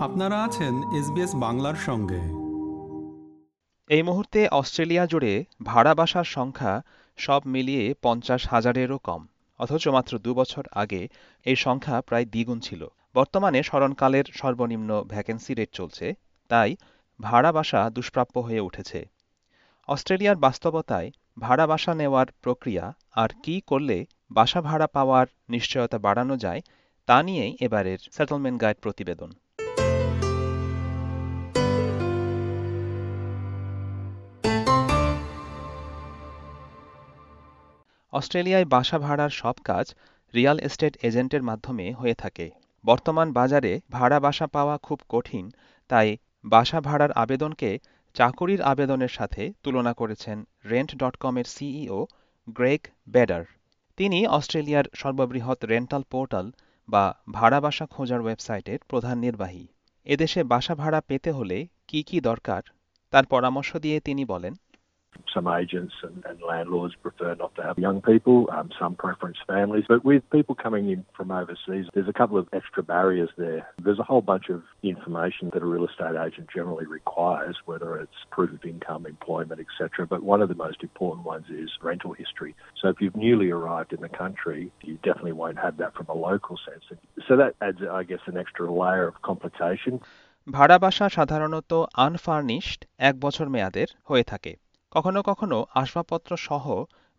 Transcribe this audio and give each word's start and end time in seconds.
আপনারা 0.00 0.44
আছেন 0.44 0.92
এসবিএস 0.92 1.34
বাংলার 1.34 1.74
সঙ্গে। 1.74 2.20
এই 3.88 4.02
মুহূর্তে 4.02 4.48
অস্ট্রেলিয়া 4.48 5.06
জুড়ে 5.06 5.44
ভাড়া 5.62 5.94
বাসার 5.94 6.24
সংখ্যা 6.24 6.82
সব 7.16 7.42
মিলিয়ে 7.46 7.94
পঞ্চাশ 8.02 8.48
হাজারেরও 8.48 8.98
কম। 8.98 9.26
অথচ 9.58 9.88
মাত্র 9.88 10.18
দু 10.18 10.34
বছর 10.34 10.64
আগে 10.74 11.08
এই 11.44 11.56
সংখ্যা 11.56 12.00
প্রায় 12.00 12.24
দ্বিগুণ 12.24 12.60
ছিল। 12.60 12.86
বর্তমানে 13.14 13.62
স্মরণকালের 13.62 14.24
সর্বনিম্ন 14.34 15.02
ভ্যাকেন্সি 15.02 15.54
রেট 15.54 15.70
চলছে, 15.72 16.14
তাই 16.48 16.76
ভাড়া 17.20 17.52
বাসা 17.52 17.90
দুষ্প্রাপ্য 17.90 18.40
হয়ে 18.40 18.60
উঠেছে। 18.60 19.08
অস্ট্রেলিয়ার 19.88 20.36
বাস্তবতায় 20.36 21.10
ভাড়া 21.38 21.66
বাসা 21.66 21.94
নেওয়ার 21.94 22.26
প্রক্রিয়া 22.42 22.92
আর 23.14 23.28
কি 23.42 23.60
করলে 23.66 24.06
বাসা 24.30 24.62
ভাড়া 24.62 24.86
পাওয়ার 24.86 25.26
নিশ্চয়তা 25.48 25.98
বাড়ানো 25.98 26.36
যায়, 26.36 26.60
তা 27.06 27.22
নিয়েই 27.22 27.56
এবারের 27.60 27.98
সেটেলমেন্ট 28.12 28.60
গাইড 28.60 28.76
প্রতিবেদন। 28.80 29.32
অস্ট্রেলিয়ায় 38.18 38.66
বাসা 38.74 38.98
ভাড়ার 38.98 39.32
সব 39.40 39.56
কাজ 39.64 39.86
রিয়াল 40.34 40.58
এস্টেট 40.58 40.94
এজেন্টের 41.08 41.42
মাধ্যমে 41.42 41.86
হয়ে 41.92 42.16
থাকে। 42.22 42.46
বর্তমান 42.84 43.28
বাজারে 43.38 43.72
ভাড়া 43.90 44.18
বাসা 44.26 44.46
পাওয়া 44.46 44.76
খুব 44.86 44.98
কঠিন, 45.08 45.44
তাই 45.90 46.08
বাসা 46.44 46.78
ভাড়ার 46.80 47.12
আবেদনকে 47.22 47.70
চাকুরির 48.16 48.60
আবেদনের 48.62 49.12
সাথে 49.18 49.42
তুলনা 49.62 49.92
করেছেন 50.00 50.36
রেন্ট 50.70 50.90
ডট 51.00 51.14
কমের 51.16 51.46
সিইও 51.54 52.00
গ্রেগ 52.48 52.82
বেডার। 53.08 53.44
তিনি 53.98 54.18
অস্ট্রেলিয়ার 54.38 54.86
সর্ববৃহৎ 54.94 55.58
রেন্টাল 55.72 56.02
পোর্টাল 56.12 56.46
বা 56.88 57.04
ভাড়া 57.32 57.58
বাসা 57.60 57.84
খোঁজার 57.86 58.20
ওয়েবসাইটের 58.24 58.80
প্রধান 58.90 59.16
নির্বাহী। 59.18 59.64
এদেশে 60.06 60.40
বাসা 60.52 60.74
ভাড়া 60.74 61.00
পেতে 61.08 61.30
হলে 61.30 61.58
কি 61.88 62.00
কি 62.08 62.18
দরকার, 62.20 62.62
তার 63.12 63.24
পরামর্শ 63.32 63.70
দিয়ে 63.84 63.98
তিনি 64.00 64.22
বলেন 64.24 64.54
Some 65.33 65.47
agents 65.47 65.93
and, 66.03 66.23
and, 66.29 66.39
landlords 66.41 66.93
prefer 67.01 67.33
not 67.33 67.55
to 67.55 67.63
have 67.63 67.79
young 67.79 68.01
people, 68.01 68.47
um, 68.51 68.69
some 68.79 68.93
preference 68.93 69.37
families. 69.47 69.85
But 69.87 70.05
with 70.05 70.21
people 70.31 70.53
coming 70.53 70.91
in 70.91 71.05
from 71.15 71.31
overseas, 71.31 71.85
there's 71.93 72.07
a 72.07 72.13
couple 72.13 72.37
of 72.37 72.47
extra 72.53 72.83
barriers 72.83 73.29
there. 73.35 73.67
There's 73.83 73.97
a 73.97 74.03
whole 74.03 74.21
bunch 74.21 74.49
of 74.49 74.61
information 74.83 75.49
that 75.53 75.63
a 75.63 75.65
real 75.65 75.87
estate 75.87 76.15
agent 76.15 76.49
generally 76.53 76.85
requires, 76.85 77.57
whether 77.65 77.97
it's 77.97 78.13
proof 78.29 78.51
of 78.53 78.63
income, 78.63 79.07
employment, 79.07 79.59
etc. 79.59 80.05
But 80.05 80.21
one 80.23 80.41
of 80.41 80.49
the 80.49 80.55
most 80.55 80.83
important 80.83 81.25
ones 81.25 81.45
is 81.49 81.69
rental 81.81 82.13
history. 82.13 82.55
So 82.79 82.89
if 82.89 82.97
you've 82.99 83.15
newly 83.15 83.49
arrived 83.49 83.93
in 83.93 84.01
the 84.01 84.09
country, 84.09 84.71
you 84.83 84.95
definitely 85.03 85.33
won't 85.33 85.57
have 85.57 85.77
that 85.77 85.95
from 85.95 86.07
a 86.09 86.15
local 86.15 86.59
sense. 86.67 86.83
So 87.27 87.37
that 87.37 87.55
adds, 87.61 87.79
I 87.89 88.03
guess, 88.03 88.19
an 88.27 88.37
extra 88.37 88.71
layer 88.71 89.07
of 89.07 89.15
complication. 89.21 89.99
ভাড়া 90.51 90.77
বাসা 90.79 91.05
সাধারণত 91.09 91.71
unfurnished 91.97 92.81
এক 92.97 93.15
বছর 93.19 93.45
মেয়াদের 93.49 93.87
হয়ে 94.03 94.23
থাকে 94.23 94.51
কখনো 94.92 95.20
কখনো 95.22 95.58
আসবাবপত্র 95.74 96.30
সহ 96.48 96.64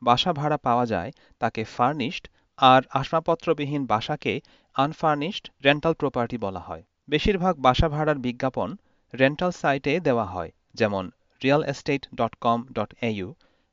বাসা 0.02 0.32
ভাড়া 0.34 0.58
পাওয়া 0.68 0.86
যায় 0.86 1.12
তাকে 1.42 1.62
ফার্নিশড 1.76 2.26
আর 2.60 2.82
আসবাবপত্রবিহীন 3.00 3.84
বাসাকে 3.92 4.34
আনফার্নিশড 4.76 5.46
রেন্টাল 5.66 5.94
প্রপার্টি 5.94 6.38
বলা 6.46 6.62
হয়। 6.68 6.84
বেশিরভাগ 7.10 7.54
বাসা 7.58 7.88
ভাড়ার 7.90 8.18
বিজ্ঞাপন 8.26 8.70
রেন্টাল 9.14 9.52
সাইটে 9.62 9.94
দেওয়া 10.08 10.26
হয়, 10.26 10.52
যেমন 10.76 11.04
real 11.42 11.64
estate 11.72 12.04
dot 12.20 12.34
com 12.46 12.60
dot 12.78 12.92
AU 13.10 13.28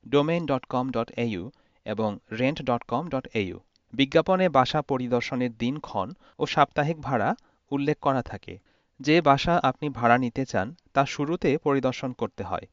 domain 0.06 0.42
dot 0.50 0.64
com 0.72 0.84
dot 0.96 1.08
AU 1.24 1.42
এবং 1.86 2.10
rent 2.40 2.58
dot 2.68 2.82
com 2.92 3.04
dot 3.08 3.26
AU 3.40 3.56
বিজ্ঞাপনে 3.92 4.46
বাসা 4.48 4.80
পরিদর্শনের 4.82 5.52
দিনক্ষণ 5.62 6.08
ও 6.38 6.42
সাপ্তাহিক 6.46 6.98
ভাড়া 7.00 7.30
উল্লেখ 7.70 7.96
করা 8.00 8.22
থাকে। 8.22 8.54
যে 9.00 9.16
বাসা 9.20 9.54
আপনি 9.70 9.86
ভাড়া 9.88 10.16
নিতে 10.18 10.42
চান, 10.46 10.66
তা 10.94 11.02
শুরুতে 11.06 11.50
পরিদর্শন 11.58 12.10
করতে 12.12 12.42
হয়। 12.44 12.66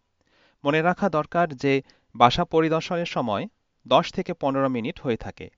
মনে 0.64 0.82
রাখা 0.82 1.10
দরকার 1.10 1.54
যে 1.54 1.82
বাসা 2.16 2.46
পরিদর্শনের 2.46 3.06
সময় 3.06 3.48
দশ 3.88 4.12
থেকে 4.12 4.34
পনেরো 4.34 4.70
মিনিট 4.70 5.00
হয়ে 5.00 5.18
থাকে। 5.18 5.50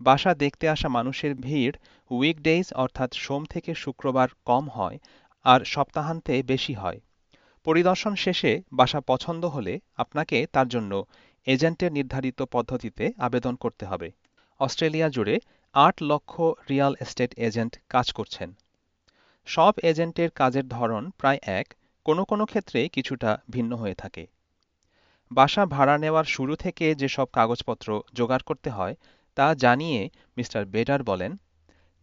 বাসা 0.00 0.34
দেখতে 0.34 0.68
আসা 0.68 0.88
মানুষের 0.88 1.34
ভিড় 1.34 1.72
উইকডেজ 2.10 2.72
অর্থাৎ 2.72 3.14
সোম 3.14 3.44
থেকে 3.44 3.74
শুক্রবার 3.74 4.28
কম 4.44 4.68
হয় 4.68 4.98
আর 5.44 5.64
সপ্তাহান্তে 5.64 6.42
বেশি 6.42 6.74
হয়। 6.74 7.00
পরিদর্শন 7.64 8.14
শেষে 8.14 8.62
বাসা 8.72 9.00
পছন্দ 9.00 9.44
হলে 9.44 9.80
আপনাকে 9.96 10.46
তার 10.52 10.68
জন্য 10.68 11.04
এজেন্টের 11.46 11.92
নির্ধারিত 11.92 12.42
পদ্ধতিতে 12.42 13.12
আবেদন 13.18 13.54
করতে 13.54 13.86
হবে। 13.86 14.10
অস্ট্রেলিয়া 14.60 15.08
জুড়ে 15.08 15.40
আট 15.74 16.02
লক্ষ 16.02 16.40
রিয়াল 16.40 16.94
এস্টেট 17.00 17.38
এজেন্ট 17.38 17.78
কাজ 17.88 18.12
করছেন। 18.12 18.54
সব 19.46 19.72
এজেন্টের 19.82 20.30
কাজের 20.30 20.68
ধরন 20.68 21.10
প্রায় 21.10 21.38
এক। 21.42 21.74
কোনো 22.06 22.24
কোনো 22.24 22.44
ক্ষেত্রে 22.46 22.88
কিছুটা 22.88 23.30
ভিন্ন 23.50 23.76
হয়ে 23.76 23.94
থাকে। 23.94 24.26
বাসা 25.30 25.66
ভাড়া 25.66 25.98
নেওয়ার 25.98 26.24
শুরু 26.24 26.56
থেকে 26.56 26.94
যেসব 26.94 27.26
কাগজপত্র 27.32 28.02
জোগাড় 28.14 28.42
করতে 28.46 28.70
হয়, 28.70 28.94
তা 29.36 29.54
জানিয়ে 29.54 30.10
মিস্টার 30.36 30.64
বেডার 30.64 31.02
বলেন, 31.02 31.36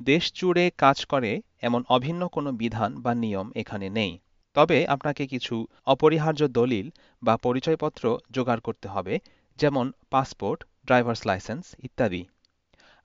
দেশ 0.01 0.33
জুড়ে 0.33 0.71
কাজ 0.77 1.05
করে 1.05 1.41
এমন 1.61 1.83
অভিন্ন 1.89 2.27
কোনো 2.27 2.51
বিধান 2.51 3.01
বা 3.01 3.15
নিয়ম 3.15 3.51
এখানে 3.55 3.89
নেই। 3.89 4.19
তবে 4.55 4.87
আপনাকে 4.87 5.27
কিছু 5.27 5.67
অপরিহার্য 5.85 6.47
দলিল 6.47 6.89
বা 7.23 7.37
পরিচয়পত্র 7.37 8.03
জোগাড় 8.31 8.59
করতে 8.59 8.87
হবে, 8.87 9.19
যেমন 9.59 9.91
পাসপোর্ট, 10.09 10.63
ড্রাইভার্স 10.85 11.25
লাইসেন্স 11.25 11.75
ইত্যাদি। 11.83 12.23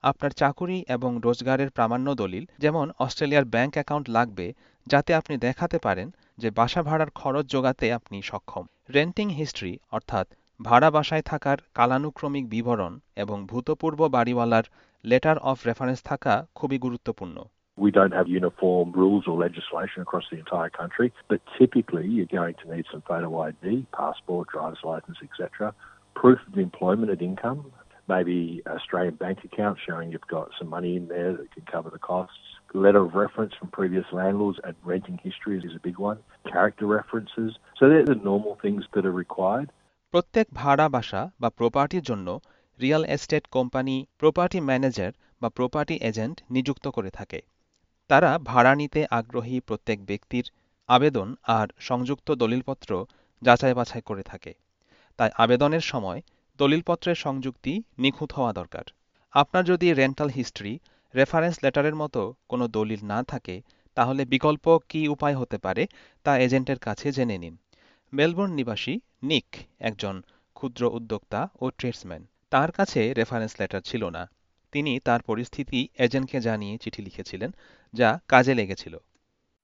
আপনার 0.03 0.31
চাকুরি 0.31 0.85
এবং 0.87 1.11
রোজগারের 1.23 1.69
প্রামাণ্য 1.69 2.15
দলিল, 2.15 2.45
যেমন 2.59 2.91
অস্ট্রেলিয়ার 2.99 3.45
ব্যাংক 3.45 3.73
অ্যাকাউন্ট 3.73 4.09
লাগবে, 4.09 4.53
যাতে 4.87 5.13
আপনি 5.13 5.37
দেখাতে 5.37 5.77
পারেন 5.77 6.11
যে 6.37 6.49
বাসা 6.51 6.81
ভাড়ার 6.83 7.11
খরচ 7.11 7.45
যোগাতে 7.45 7.85
আপনি 7.93 8.17
সক্ষম 8.21 8.65
রেন্টিং 8.95 9.27
হিস্ট্রি 9.29 9.73
অর্থাৎ 9.91 10.27
ভাড়া 10.59 10.89
বাসায় 10.91 11.21
থাকার 11.21 11.57
কালানুক্রমিক 11.73 12.45
বিবরণ 12.49 12.93
এবং 13.15 13.37
ভূতপূর্ব 13.47 13.99
বাড়িওয়ালার 14.09 14.65
লেটার 15.03 15.37
অফ 15.51 15.57
রেফারেন্স 15.67 15.99
থাকা 16.03 16.33
খুবই 16.55 16.77
গুরুত্বপূর্ণ 16.77 17.37
We 17.77 17.91
don't 17.91 18.15
have 18.19 18.27
uniform 18.41 18.87
rules 18.93 19.23
or 19.27 19.35
legislation 19.47 19.99
across 20.05 20.25
the 20.31 20.39
entire 20.45 20.71
country, 20.81 21.07
but 21.31 21.39
typically 21.59 22.07
you're 22.15 22.35
going 22.41 22.55
to 22.61 22.67
need 22.73 22.85
some 22.91 23.03
photo 23.11 23.29
ID, 23.49 23.65
passport, 24.01 24.43
driver's 24.53 24.83
license, 24.91 25.19
etc., 25.27 25.39
proof 26.15 26.39
of 26.49 26.57
employment 26.57 27.09
and 27.13 27.21
income, 27.21 27.59
maybe 28.07 28.37
Australian 28.67 29.15
bank 29.15 29.37
account 29.43 29.77
showing 29.85 30.11
you've 30.11 30.27
got 30.27 30.47
some 30.57 30.69
money 30.69 30.95
in 30.95 31.05
there 31.07 31.33
that 31.33 31.51
can 31.51 31.65
cover 31.73 31.89
the 31.89 31.99
costs. 31.99 32.45
Letter 32.75 32.99
of 32.99 33.15
reference 33.15 33.53
from 33.53 33.69
previous 33.69 34.05
landlords 34.11 34.59
and 34.61 34.75
renting 34.83 35.17
history 35.19 35.57
is 35.57 35.73
a 35.73 35.79
big 35.79 35.97
one. 35.99 36.17
Character 36.45 36.85
references. 36.87 37.57
So 37.73 37.87
they're 37.87 38.03
the 38.05 38.15
normal 38.21 38.55
things 38.55 38.83
that 38.93 39.05
are 39.05 39.15
required. 39.15 39.67
প্রত্যেক 40.13 40.47
ভাড়া 40.53 40.87
বাসা 40.89 41.21
বা 41.39 41.49
প্রপার্টির 41.49 42.03
জন্য 42.03 42.27
real 42.79 43.03
estate 43.07 43.43
company 43.47 43.95
property 44.19 44.59
manager 44.61 45.11
বা 45.41 45.49
property 45.49 45.95
agent 46.01 46.37
নিযুক্ত 46.51 46.85
করে 46.87 47.09
থাকে 47.09 47.39
তারা 48.09 48.31
ভাড়া 48.45 48.73
নিতে 48.75 49.01
আগ্রহী 49.11 49.57
প্রত্যেক 49.59 49.99
ব্যক্তির 50.05 50.45
আবেদন 50.89 51.27
আর 51.57 51.67
সংযুক্ত 51.79 52.27
দলিলপত্র 52.33 52.91
যাচাই 53.41 53.73
বাছাই 53.73 54.03
করে 54.05 54.23
থাকে 54.23 54.51
তাই 55.19 55.31
আবেদনের 55.37 55.83
সময় 55.91 56.19
দলিলপত্রের 56.59 57.17
সংযুক্তি 57.25 57.73
নিখুঁত 57.99 58.29
হওয়া 58.33 58.51
দরকার 58.53 58.85
আপনার 59.33 59.63
যদি 59.65 59.87
রেন্টাল 59.93 60.29
হিস্ট্রি 60.29 60.73
রেফারেন্স 61.15 61.55
লেটারের 61.63 61.95
মতো 61.95 62.21
কোনো 62.49 62.65
দলিল 62.67 63.01
না 63.03 63.19
থাকে 63.23 63.55
তাহলে 63.97 64.21
বিকল্প 64.25 64.65
কি 64.89 65.01
উপায় 65.07 65.35
হতে 65.35 65.57
পারে 65.57 65.83
তা 66.25 66.31
এজেন্টের 66.37 66.79
কাছে 66.79 67.07
জেনে 67.11 67.37
নিন 67.37 67.55
মেলবোর্ন 68.13 68.51
নিবাসী 68.53 68.93
নিক 69.23 69.49
একজন 69.79 70.15
ক্ষুদ্র 70.55 70.83
উদ্যোক্তা 70.97 71.41
ও 71.61 71.65
ট্রেডসম্যান 71.69 72.23
তার 72.49 72.69
কাছে 72.71 73.01
রেফারেন্স 73.13 73.53
লেটার 73.59 73.81
ছিল 73.81 74.03
না 74.09 74.23
তিনি 74.73 74.93
তার 74.99 75.21
পরিস্থিতি 75.21 75.79
এজেন্টকে 75.97 76.37
জানিয়ে 76.39 76.75
চিঠি 76.77 77.01
লিখেছিলেন 77.01 77.51
যা 77.93 78.09
কাজে 78.27 78.53
লেগেছিল 78.53 78.95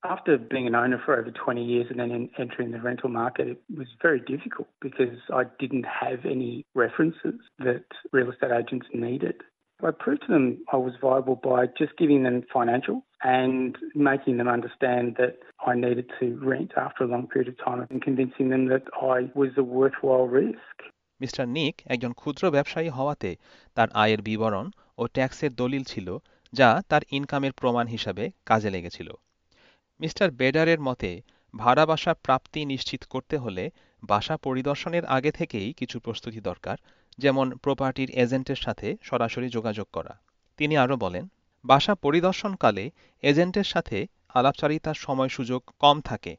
After 0.04 0.33
being 0.54 0.68
an 0.68 0.75
owner 0.75 1.00
for 1.06 1.13
over 1.19 1.31
20 1.31 1.63
years 1.63 1.88
and 1.92 2.00
then 2.00 2.13
entering 2.38 2.69
the 2.71 2.81
rental 2.81 3.12
market, 3.12 3.45
it 3.47 3.59
was 3.77 3.89
very 4.01 4.21
difficult 4.21 4.68
because 4.81 5.18
I 5.31 5.44
didn't 5.62 5.88
have 6.04 6.19
any 6.25 6.54
references 6.75 7.38
that 7.59 7.86
real 8.12 8.30
estate 8.31 8.51
agents 8.51 8.88
needed. 8.95 9.38
I 9.83 9.92
proved 9.94 10.24
to 10.24 10.31
them 10.31 10.45
I 10.72 10.78
was 10.78 10.94
viable 11.01 11.38
by 11.44 11.62
just 11.80 11.94
giving 11.98 12.22
them 12.24 12.38
financial 12.54 12.98
and 13.38 13.75
making 13.95 14.38
them 14.38 14.48
understand 14.48 15.16
that 15.18 15.33
I 15.66 15.74
needed 15.75 16.07
to 16.19 16.25
rent 16.44 16.72
after 16.78 17.04
a 17.04 17.07
long 17.07 17.28
period 17.28 17.50
of 17.50 17.57
time 17.60 17.88
and 17.89 18.01
convincing 18.01 18.50
them 18.50 18.63
that 18.68 18.83
I 19.13 19.18
was 19.36 19.51
a 19.57 19.66
worthwhile 19.78 20.28
risk. 20.42 20.75
Mister 21.22 21.45
Nick 21.57 21.75
একজন 21.86 22.12
ক্ষুদ্র 22.13 22.44
ব্যবসায়ী 22.51 22.89
হওয়াতে 22.89 23.31
তার 23.78 23.89
আয়ের 23.94 24.22
বিবরণ 24.22 24.66
ও 24.98 25.04
ট্যাক্সের 25.07 25.51
দলিল 25.56 25.83
ছিল 25.83 26.07
যা 26.54 26.69
তার 26.89 27.04
ইনকামের 27.12 27.54
প্রমাণ 27.54 27.86
হিসাবে 27.88 28.24
কাজে 28.45 28.69
লেগেছিল 28.69 29.10
মিস্টার 30.00 30.28
বেডারের 30.31 30.80
মতে 30.80 31.12
ভাড়া 31.54 31.86
বাসা 31.86 32.12
প্রাপ্তি 32.25 32.62
নিশ্চিত 32.66 33.01
করতে 33.10 33.36
হলে 33.38 33.63
বাসা 34.04 34.36
পরিদর্শনের 34.38 35.06
আগে 35.06 35.31
থেকেই 35.31 35.68
কিছু 35.74 35.98
প্রস্তুতি 36.00 36.39
দরকার 36.39 36.78
যেমন 37.17 37.57
প্রপার্টির 37.57 38.09
এজেন্টের 38.09 38.55
সাথে 38.55 38.97
সরাসরি 39.01 39.49
যোগাযোগ 39.49 39.87
করা। 39.93 40.19
তিনি 40.57 40.77
আরও 40.77 40.97
বলেন 40.97 41.27
বাসা 41.65 41.95
পরিদর্শনকালে 41.95 42.91
এজেন্টের 43.21 43.63
সাথে 43.63 44.07
আলাপচারিতার 44.33 44.93
সময় 44.93 45.29
সুযোগ 45.29 45.63
কম 45.79 46.01
থাকে। 46.01 46.35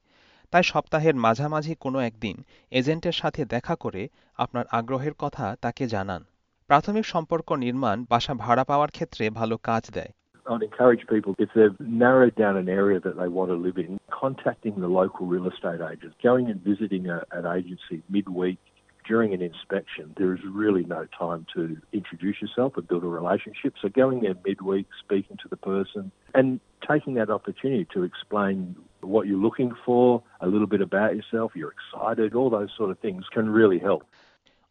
তাই 0.51 0.63
সপ্তাহের 0.63 1.15
মাঝামাঝি 1.15 1.75
কোনো 1.75 1.99
একদিন 1.99 2.43
এজেন্টের 2.71 3.13
সাথে 3.13 3.45
দেখা 3.45 3.77
করে 3.77 4.09
আপনার 4.37 4.65
আগ্রহের 4.71 5.13
কথা 5.19 5.57
তাকে 5.61 5.87
জানান। 5.87 6.25
প্রাথমিক 6.67 7.07
সম্পর্ক 7.07 7.53
নির্মাণ 7.53 8.05
বাসা 8.09 8.35
ভাড়া 8.35 8.65
পাওয়ার 8.65 8.91
ক্ষেত্রে 8.91 9.31
ভালো 9.31 9.57
কাজ 9.57 9.91
দেয়। 9.91 10.13
I'd 10.47 10.63
encourage 10.63 11.07
people, 11.07 11.33
if 11.39 11.51
they've 11.55 11.81
narrowed 12.05 12.35
down 12.35 12.55
an 12.57 12.69
area 12.69 12.99
that 13.01 13.17
they 13.21 13.31
want 13.39 13.49
to 13.55 13.59
live 13.67 13.79
in, 13.79 13.91
contacting 14.23 14.75
the 14.85 14.93
local 15.01 15.25
real 15.35 15.47
estate 15.53 15.83
agent, 15.93 16.13
going 16.31 16.47
and 16.53 16.59
visiting 16.73 17.03
a, 17.17 17.19
an 17.39 17.45
agency 17.59 17.97
midweek 18.17 18.59
during 19.05 19.35
an 19.35 19.43
inspection, 19.43 20.15
there 20.17 20.33
is 20.35 20.41
really 20.45 20.85
no 20.85 21.07
time 21.19 21.47
to 21.55 21.77
introduce 21.93 22.41
yourself 22.41 22.77
and 22.77 22.87
build 22.89 23.05
a 23.05 23.07
relationship. 23.09 23.75
So 23.81 23.89
going 23.89 24.21
there 24.21 24.35
midweek, 24.45 24.87
speaking 25.05 25.37
to 25.43 25.49
the 25.49 25.57
person, 25.57 26.11
and 26.35 26.61
taking 26.91 27.15
that 27.15 27.31
opportunity 27.31 27.87
to 27.95 28.03
explain 28.03 28.77
what 29.01 29.27
you're 29.27 29.45
looking 29.49 29.73
for, 29.85 30.23
a 30.41 30.49
little 30.49 30.67
bit 30.67 30.81
about 30.81 31.17
yourself, 31.17 31.53
you're 31.55 31.75
excited, 31.79 32.35
all 32.35 32.51
those 32.51 32.71
sort 32.77 32.91
of 32.91 32.99
things 32.99 33.25
can 33.35 33.47
really 33.51 33.79
help. 33.79 34.03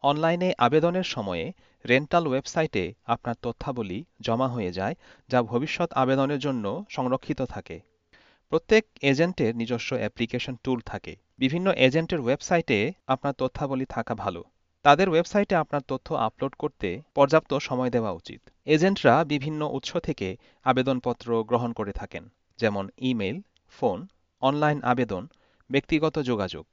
অনলাইনে 0.04 0.50
আবেদনের 0.58 1.04
সময়ে 1.04 1.52
rental 1.90 2.28
ওয়েবসাইটে 2.28 2.94
আপনার 3.06 3.36
তথ্যাবলী 3.42 4.04
জমা 4.22 4.48
হয়ে 4.48 4.72
যায় 4.72 4.96
যা 5.30 5.42
ভবিষ্যৎ 5.42 5.90
আবেদনের 5.94 6.40
জন্য 6.40 6.86
সংরক্ষিত 6.90 7.42
থাকে 7.42 7.91
প্রত্যেক 8.52 8.84
এজেন্টের 9.02 9.56
নিজস্ব 9.56 9.90
অ্যাপ্লিকেশন 9.96 10.56
টুল 10.64 10.80
থাকে। 10.82 11.16
বিভিন্ন 11.40 11.72
এজেন্টের 11.72 12.20
ওয়েবসাইটে 12.20 12.78
আপনার 13.08 13.34
তথ্যাবলী 13.34 13.86
থাকা 13.86 14.16
ভালো। 14.16 14.44
তাদের 14.86 15.10
ওয়েবসাইটে 15.10 15.56
আপনার 15.56 15.82
তথ্য 15.88 16.14
আপলোড 16.14 16.54
করতে 16.56 17.02
পর্যাপ্ত 17.16 17.54
সময় 17.54 17.90
দেওয়া 17.90 18.12
উচিত। 18.12 18.42
এজেন্টরা 18.66 19.24
বিভিন্ন 19.24 19.62
উৎস 19.72 19.92
থেকে 19.98 20.38
আবেদনপত্র 20.66 21.28
গ্রহণ 21.44 21.72
করে 21.74 21.92
থাকেন, 21.92 22.24
যেমন 22.58 22.90
ইমেইল, 22.98 23.38
ফোন, 23.70 24.08
অনলাইন 24.42 24.80
আবেদন, 24.84 25.28
ব্যক্তিগত 25.70 26.20
যোগাযোগ। 26.20 26.66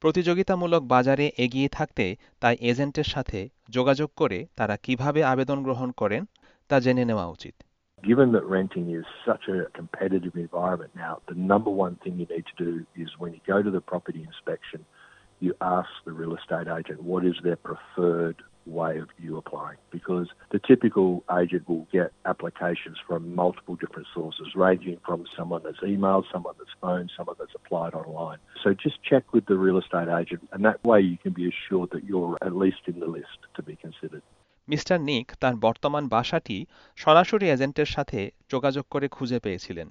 প্রতিযোগিতামূলক 0.00 0.82
বাজারে 0.84 1.32
এগিয়ে 1.36 1.68
থাকতে 1.68 2.16
তাই 2.40 2.56
এজেন্টের 2.60 3.04
সাথে 3.04 3.48
যোগাযোগ 3.70 4.10
করে 4.16 4.46
তারা 4.56 4.76
কীভাবে 4.76 5.24
আবেদন 5.24 5.62
গ্রহণ 5.62 5.90
করেন 5.90 6.24
তা 6.68 6.80
জেনে 6.80 7.04
নেওয়া 7.04 7.26
উচিত। 7.26 7.54
Given 8.02 8.32
that 8.32 8.44
renting 8.44 8.90
is 8.90 9.04
such 9.26 9.46
a 9.48 9.66
competitive 9.74 10.34
environment 10.34 10.92
now, 10.96 11.20
the 11.28 11.34
number 11.34 11.70
one 11.70 11.96
thing 11.96 12.18
you 12.18 12.26
need 12.34 12.44
to 12.56 12.64
do 12.64 12.86
is 12.96 13.10
when 13.18 13.34
you 13.34 13.40
go 13.46 13.62
to 13.62 13.70
the 13.70 13.80
property 13.80 14.22
inspection, 14.22 14.86
you 15.40 15.54
ask 15.60 15.88
the 16.04 16.12
real 16.12 16.34
estate 16.34 16.66
agent 16.68 17.02
what 17.02 17.24
is 17.24 17.34
their 17.42 17.56
preferred 17.56 18.42
way 18.66 18.98
of 18.98 19.08
you 19.18 19.36
applying 19.36 19.78
because 19.90 20.28
the 20.50 20.58
typical 20.58 21.24
agent 21.38 21.68
will 21.68 21.86
get 21.92 22.12
applications 22.24 22.98
from 23.06 23.34
multiple 23.34 23.74
different 23.74 24.06
sources, 24.14 24.48
ranging 24.54 24.98
from 25.04 25.24
someone 25.36 25.62
that's 25.64 25.80
emailed, 25.80 26.24
someone 26.32 26.54
that's 26.58 26.70
phoned, 26.80 27.10
someone 27.16 27.36
that's 27.38 27.54
applied 27.54 27.94
online. 27.94 28.38
So 28.62 28.74
just 28.74 29.02
check 29.02 29.32
with 29.32 29.46
the 29.46 29.56
real 29.56 29.78
estate 29.78 30.08
agent, 30.08 30.48
and 30.52 30.64
that 30.64 30.82
way 30.84 31.00
you 31.00 31.18
can 31.18 31.32
be 31.32 31.48
assured 31.48 31.90
that 31.92 32.04
you're 32.04 32.38
at 32.42 32.54
least 32.54 32.80
in 32.86 33.00
the 33.00 33.06
list 33.06 33.38
to 33.56 33.62
be 33.62 33.76
considered. 33.76 34.22
Mister 34.70 34.96
Nick 35.00 35.26
তার 35.40 35.54
বর্তমান 35.56 36.04
বাসাটি 36.08 36.58
সরাসরি 36.98 37.46
এজেন্টের 37.50 37.86
সাথে 37.86 38.20
যোগাযোগ 38.48 38.84
করে 38.90 39.06
খুঁজে 39.08 39.38
পেয়েছিলেন। 39.38 39.88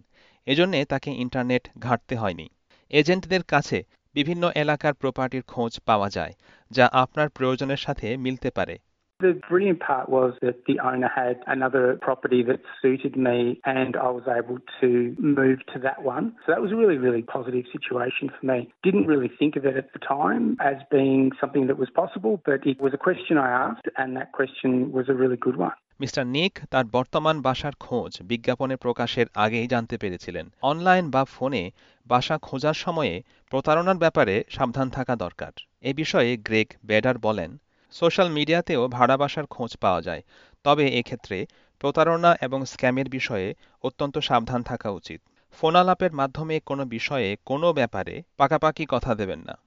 এজন্যে 0.48 0.80
তাকে 0.86 1.10
ইন্টারনেট 1.16 1.64
ঘাঁটতে 1.80 2.16
হয়নি। 2.16 2.48
এজেন্টদের 2.94 3.44
কাছে 3.44 3.78
বিভিন্ন 4.16 4.44
এলাকার 4.56 4.94
প্রপার্টির 4.94 5.44
খোঁজ 5.44 5.74
পাওয়া 5.80 6.10
যায়, 6.10 6.34
যা 6.72 6.86
আপনার 6.94 7.28
প্রয়োজনের 7.30 7.78
সাথে 7.78 8.08
মিলতে 8.18 8.50
পারে। 8.50 8.76
The 9.21 9.41
brilliant 9.49 9.81
part 9.81 10.09
was 10.09 10.35
that 10.43 10.57
the 10.67 10.81
owner 10.81 11.09
had 11.09 11.37
another 11.47 11.99
property 12.03 12.43
that 12.43 12.61
suited 12.83 13.17
me 13.17 13.61
and 13.65 13.97
I 13.97 14.11
was 14.11 14.25
able 14.29 14.59
to 14.81 15.17
move 15.19 15.59
to 15.73 15.79
that 15.81 16.03
one. 16.03 16.35
So 16.45 16.53
that 16.53 16.61
was 16.61 16.73
a 16.73 16.77
really, 16.77 16.99
really 16.99 17.23
positive 17.23 17.65
situation 17.73 18.29
for 18.29 18.45
me. 18.45 18.59
Didn't 18.83 19.07
really 19.07 19.31
think 19.39 19.57
of 19.57 19.65
it 19.65 19.77
at 19.77 19.93
the 19.93 20.01
time 20.01 20.57
as 20.61 20.77
being 20.91 21.31
something 21.41 21.69
that 21.69 21.79
was 21.79 21.91
possible, 21.91 22.43
but 22.45 22.67
it 22.67 22.81
was 22.81 22.93
a 22.93 22.99
question 22.99 23.39
I 23.39 23.51
asked 23.67 23.89
and 23.97 24.17
that 24.17 24.33
question 24.33 24.93
was 24.93 25.09
a 25.09 25.15
really 25.15 25.37
good 25.37 25.57
one. 25.57 25.77
Mister 26.01 26.25
Nick 26.27 26.55
তার 26.71 26.85
বর্তমান 26.93 27.37
বাসার 27.41 27.75
খোঁজ 27.81 28.13
বিজ্ঞাপনে 28.23 28.77
প্রকাশের 28.77 29.27
আগেই 29.35 29.67
জানতে 29.67 29.97
পেরেছিলেন 29.99 30.47
online 30.63 31.05
বা 31.11 31.23
ফোনে 31.25 31.63
বাসা 32.07 32.37
খোঁজার 32.39 32.75
সময়ে 32.75 33.15
প্রতারণার 33.51 33.99
ব্যাপারে 33.99 34.35
সাবধান 34.51 34.89
থাকা 34.91 35.15
দরকার 35.17 35.53
এ 35.81 35.91
বিষয়ে 35.95 36.37
গ্রেগ 36.37 36.69
বেডার 36.87 37.19
বলেন 37.19 37.51
সোশ্যাল 37.92 38.30
মিডিয়াতেও 38.30 38.88
ভাড়া 38.88 39.18
বাসার 39.18 39.46
খোঁজ 39.46 39.78
পাওয়া 39.78 40.02
যায়। 40.02 40.22
তবে 40.64 40.86
এক্ষেত্রে 40.88 41.46
প্রতারণা 41.80 42.36
এবং 42.42 42.66
স্ক্যামের 42.66 43.10
বিষয়ে 43.10 43.54
অত্যন্ত 43.84 44.18
সাবধান 44.18 44.64
থাকা 44.64 44.90
উচিত। 44.90 45.22
ফোনালাপের 45.52 46.14
মাধ্যমে 46.14 46.60
কোনো 46.60 46.86
বিষয়ে 46.86 47.38
কোনো 47.46 47.74
ব্যাপারে 47.74 48.24
পাকাপাকি 48.38 48.86
কথা 48.90 49.16
দেবেন 49.16 49.40
না। 49.40 49.58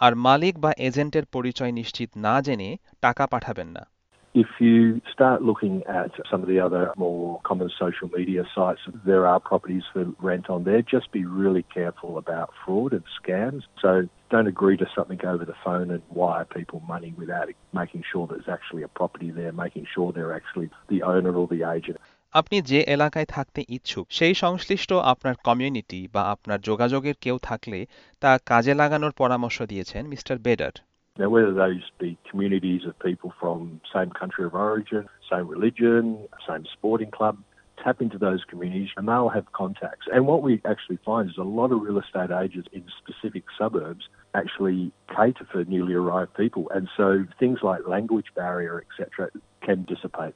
আর 0.00 0.16
মালিক 0.16 0.58
বা 0.58 0.72
এজেন্টের 0.78 1.24
পরিচয় 1.26 1.72
নিশ্চিত 1.72 2.10
না 2.16 2.42
জেনে 2.42 2.76
টাকা 3.00 3.26
পাঠাবেন 3.26 3.68
না। 3.68 3.86
If 4.35 4.47
you 4.59 5.01
start 5.11 5.41
looking 5.41 5.83
at 5.83 6.11
some 6.31 6.41
of 6.43 6.47
the 6.47 6.59
other 6.59 6.93
more 6.95 7.41
common 7.43 7.69
social 7.77 8.09
media 8.15 8.43
sites, 8.55 8.79
there 9.03 9.25
are 9.25 9.39
properties 9.39 9.83
for 9.91 10.05
rent 10.19 10.49
on 10.49 10.63
there. 10.63 10.81
Just 10.81 11.11
be 11.11 11.25
really 11.25 11.65
careful 11.73 12.17
about 12.17 12.53
fraud 12.63 12.93
and 12.93 13.03
scams. 13.19 13.63
So 13.81 14.07
don't 14.29 14.47
agree 14.47 14.77
to 14.77 14.87
something 14.95 15.19
over 15.25 15.45
the 15.45 15.55
phone 15.65 15.89
and 15.89 16.03
wire 16.11 16.45
people 16.45 16.81
money 16.87 17.13
without 17.17 17.49
making 17.73 18.03
sure 18.09 18.27
there's 18.27 18.47
actually 18.47 18.83
a 18.83 18.87
property 18.87 19.31
there, 19.31 19.51
making 19.51 19.87
sure 19.93 20.11
they're 20.11 20.33
actually 20.33 20.69
the 20.89 21.01
owner 21.03 21.33
or 21.35 21.47
the 21.47 21.63
agent. 21.77 21.99
আপনি 22.33 22.57
যে 22.71 22.79
এলাকায় 22.95 23.27
থাকতে 23.35 23.61
ইচ্ছুক 23.75 24.05
সেই 24.17 24.33
সংশ্লিষ্ট 24.43 24.89
আপনার 25.13 25.35
community 25.47 25.99
বা 26.13 26.21
আপনার 26.33 26.59
যোগাযোগের 26.69 27.15
কেউ 27.21 27.37
থাকলে 27.49 27.79
তা 28.21 28.31
কাজে 28.51 28.73
লাগানোর 28.81 29.13
পরামর্শ 29.21 29.57
দিয়েছেন 29.71 30.03
mister 30.13 30.35
Bader 30.45 30.73
Now, 31.17 31.29
whether 31.29 31.53
those 31.53 31.85
be 31.99 32.17
communities 32.29 32.83
of 32.85 32.97
people 32.99 33.33
from 33.41 33.81
same 33.93 34.11
country 34.11 34.45
of 34.45 34.53
origin, 34.55 35.03
same 35.29 35.47
religion, 35.47 36.03
same 36.47 36.65
sporting 36.75 37.11
club, 37.11 37.37
tap 37.83 38.01
into 38.01 38.17
those 38.17 38.43
communities 38.45 38.89
and 38.97 39.07
they'll 39.07 39.29
have 39.29 39.51
contacts. 39.51 40.05
And 40.13 40.27
what 40.27 40.41
we 40.43 40.61
actually 40.65 40.99
find 41.05 41.29
is 41.29 41.37
a 41.37 41.49
lot 41.59 41.71
of 41.73 41.81
real 41.81 41.99
estate 41.99 42.31
agents 42.31 42.69
in 42.71 42.83
specific 43.01 43.43
suburbs 43.57 44.07
actually 44.33 44.91
cater 45.15 45.45
for 45.51 45.63
newly 45.65 45.93
arrived 45.93 46.33
people. 46.35 46.63
And 46.73 46.87
so 46.97 47.25
things 47.39 47.59
like 47.63 47.81
language 47.87 48.29
barrier, 48.35 48.75
etc., 48.85 49.29
can 49.65 49.79
dissipate. 49.91 50.35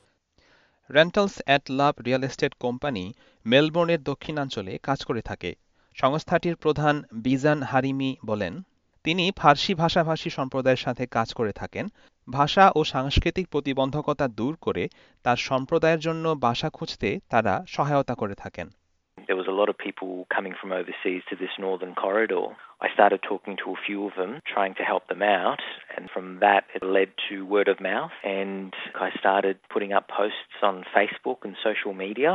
Rentals 0.89 1.35
at 1.47 1.63
love 1.79 1.93
real 2.07 2.23
estate 2.29 2.53
company 2.65 3.05
মেলবোর্নের 3.51 4.01
দক্ষিণাঞ্চলে 4.09 4.73
কাজ 4.87 4.99
করে 5.07 5.21
থাকে 5.29 5.51
সংস্থাটির 5.95 6.55
প্রধান 6.55 6.95
বিজান 7.25 7.59
হারিমি 7.71 8.11
বলেন 8.29 8.53
তিনি 9.08 9.26
ফার্সি 9.40 9.72
ভাষাভাষী 9.74 10.30
সম্প্রদায়ের 10.38 10.84
সাথে 10.86 11.04
কাজ 11.16 11.28
করে 11.38 11.52
থাকেন 11.52 11.86
ভাষা 12.28 12.64
ও 12.78 12.80
সাংস্কৃতিক 12.94 13.46
প্রতিবন্ধকতা 13.54 14.26
দূর 14.40 14.54
করে 14.66 14.84
তার 15.24 15.38
সম্প্রদায়ের 15.50 16.00
জন্য 16.06 16.24
বাসা 16.46 16.68
খুঁজতে 16.76 17.08
তারা 17.32 17.54
সহায়তা 17.76 18.14
করে 18.22 18.34
থাকেন 18.34 18.68
There 19.28 19.40
was 19.42 19.48
a 19.54 19.58
lot 19.60 19.68
of 19.72 19.76
people 19.86 20.10
coming 20.36 20.54
from 20.60 20.70
overseas 20.80 21.22
to 21.30 21.34
this 21.42 21.54
northern 21.66 21.94
corridor. 22.04 22.46
I 22.86 22.88
started 22.96 23.20
talking 23.30 23.54
to 23.62 23.66
a 23.76 23.78
few 23.86 24.00
of 24.08 24.12
them, 24.20 24.32
trying 24.54 24.74
to 24.80 24.84
help 24.92 25.04
them 25.12 25.22
out, 25.40 25.62
and 25.94 26.04
from 26.14 26.26
that 26.44 26.62
it 26.76 26.82
led 26.98 27.10
to 27.26 27.34
word 27.54 27.68
of 27.74 27.78
mouth. 27.92 28.14
And 28.40 28.70
I 29.06 29.08
started 29.22 29.56
putting 29.74 29.92
up 29.98 30.04
posts 30.18 30.58
on 30.70 30.76
Facebook 30.96 31.38
and 31.46 31.54
social 31.68 31.92
media. 32.06 32.30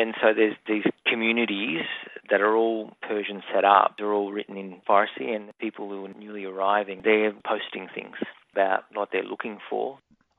And 0.00 0.10
so 0.20 0.26
there's 0.38 0.58
these 0.72 0.88
communities 1.10 1.84
that 2.28 2.40
are 2.40 2.56
all 2.56 2.80
Persian 3.02 3.40
set 3.52 3.64
up. 3.66 3.88
They're 3.96 4.12
all 4.12 4.30
written 4.32 4.56
in 4.56 4.68
Farsi, 4.88 5.26
and 5.34 5.44
people 5.58 5.84
who 5.88 5.98
are 6.06 6.14
newly 6.16 6.44
arriving, 6.46 6.98
they're 7.02 7.34
posting 7.44 7.84
things 7.88 8.16
about 8.52 8.82
what 8.92 9.06
they're 9.12 9.30
looking 9.34 9.58
for. 9.68 9.84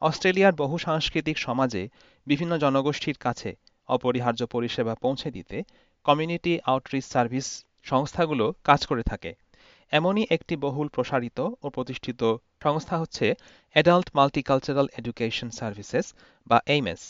অস্ট্রেলিয়ার 0.02 0.54
বহু 0.54 0.76
সাংস্কৃতিক 0.88 1.38
সমাজে 1.38 1.84
বিভিন্ন 2.28 2.54
জনগোষ্ঠীর 2.58 3.18
কাছে 3.26 3.50
অপরিহার্য 3.90 4.42
পরিষেবা 4.46 4.94
পৌঁছে 4.96 5.30
দিতে 5.38 5.58
কমিউনিটি 6.06 6.54
আউটরিচ 6.66 7.06
সার্ভিস 7.06 7.48
সংস্থাগুলো 7.86 8.46
কাজ 8.64 8.82
করে 8.90 9.04
থাকে 9.04 9.32
এমনই 9.92 10.26
একটি 10.32 10.54
বহুল 10.66 10.88
প্রসারিত 10.96 11.40
ও 11.64 11.68
প্রতিষ্ঠিত 11.70 12.22
সংস্থা 12.64 12.96
হচ্ছে 13.02 13.28
অ্যাডাল্ট 13.76 14.08
মাল্টিকালচারাল 14.18 14.88
এডুকেশন 15.00 15.50
সার্ভিসেস 15.60 16.06
বা 16.48 16.58
এইমএস 16.68 17.04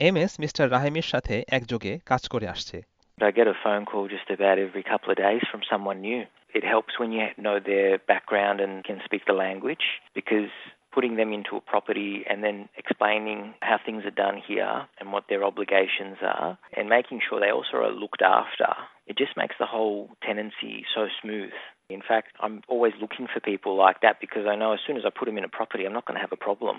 এমএস 0.00 0.32
মিস্টার 0.42 0.66
রাহেমের 0.70 1.06
সাথে 1.12 1.34
একযোগে 1.48 1.92
কাজ 2.06 2.22
করে 2.28 2.46
আসছে 2.48 2.78
I 3.21 3.31
get 3.31 3.47
a 3.47 3.53
phone 3.63 3.85
call 3.85 4.07
just 4.07 4.29
about 4.29 4.57
every 4.57 4.83
couple 4.83 5.11
of 5.11 5.17
days 5.17 5.41
from 5.51 5.61
someone 5.69 6.01
new. 6.01 6.23
It 6.53 6.63
helps 6.63 6.99
when 6.99 7.11
you 7.11 7.27
know 7.37 7.59
their 7.59 7.99
background 7.99 8.59
and 8.59 8.83
can 8.83 8.99
speak 9.05 9.23
the 9.25 9.33
language 9.33 9.85
because 10.13 10.49
putting 10.91 11.15
them 11.15 11.31
into 11.31 11.55
a 11.55 11.61
property 11.61 12.23
and 12.29 12.43
then 12.43 12.67
explaining 12.77 13.53
how 13.61 13.77
things 13.85 14.03
are 14.05 14.11
done 14.11 14.41
here 14.45 14.87
and 14.99 15.13
what 15.13 15.25
their 15.29 15.43
obligations 15.43 16.17
are 16.21 16.57
and 16.75 16.89
making 16.89 17.21
sure 17.27 17.39
they 17.39 17.49
also 17.49 17.77
are 17.77 17.91
looked 17.91 18.21
after. 18.21 18.67
It 19.07 19.17
just 19.17 19.37
makes 19.37 19.55
the 19.57 19.65
whole 19.65 20.09
tenancy 20.25 20.85
so 20.93 21.07
smooth. 21.21 21.51
In 21.89 22.01
fact, 22.01 22.29
I'm 22.41 22.61
always 22.67 22.93
looking 22.99 23.27
for 23.33 23.39
people 23.39 23.77
like 23.77 24.01
that 24.01 24.19
because 24.19 24.45
I 24.47 24.55
know 24.55 24.73
as 24.73 24.79
soon 24.85 24.97
as 24.97 25.03
I 25.05 25.09
put 25.09 25.25
them 25.25 25.37
in 25.37 25.43
a 25.43 25.49
property, 25.49 25.85
I'm 25.85 25.93
not 25.93 26.05
going 26.05 26.15
to 26.15 26.21
have 26.21 26.33
a 26.39 26.43
problem. 26.47 26.77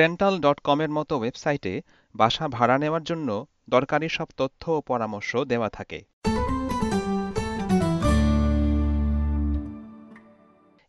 Rental 0.00 0.34
dot 0.40 0.58
কমের 0.64 0.90
মতো 0.90 1.14
ওয়েবসাইটে 1.18 1.74
বাসা 2.14 2.44
ভাড়া 2.48 2.76
নেওয়ার 2.78 3.04
জন্য 3.10 3.28
দরকারি 3.69 4.09
সব 4.09 4.27
তথ্য 4.37 4.71
ও 4.71 4.81
পরামর্শ 4.81 5.35
দেওয়া 5.35 5.69
থাকে। 5.69 6.03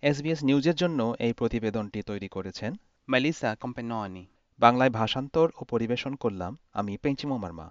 এসবিএস 0.03 0.45
নিউজের 0.45 0.75
জন্য 0.75 1.15
এই 1.19 1.33
প্রতিবেদনটি 1.33 2.03
তৈরি 2.03 2.29
করেছেন 2.29 2.73
Melissa 3.13 3.57
Compagnoni. 3.61 4.25
বাংলায় 4.59 4.91
ভাষান্তর 4.91 5.51
ও 5.61 5.65
পরিবেশন 5.65 6.15
করলাম 6.15 6.57
আমি 6.73 6.97
পেঞ্চিমো 6.97 7.37
মার্মা। 7.37 7.71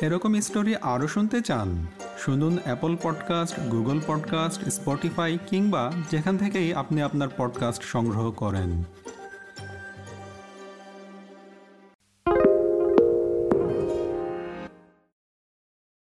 এরকম 0.00 0.40
স্টোরি 0.40 0.76
আরও 0.76 1.08
শুনতে 1.08 1.40
চান, 1.40 1.86
শুনুন 2.18 2.58
Apple 2.64 2.96
podcast, 3.02 3.60
Google 3.60 4.00
podcast, 4.06 4.68
Spotify 4.68 5.38
কিংবা 5.46 5.92
যেখান 6.10 6.38
থেকেই 6.38 6.74
আপনি 6.74 7.02
আপনার 7.02 7.28
পডকাস্ট 7.36 7.82
সংগ্রহ 7.82 8.30
করেন। 8.30 8.84